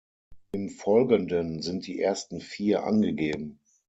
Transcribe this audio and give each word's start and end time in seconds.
Im 0.51 0.69
Folgenden 0.69 1.61
sind 1.61 1.85
die 1.85 1.99
ersten 2.01 2.39
vier 2.41 2.85
angegeben. 2.85 3.59